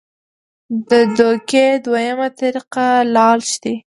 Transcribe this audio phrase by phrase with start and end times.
[0.89, 3.73] د دوکې دویمه طريقه لالچ دے-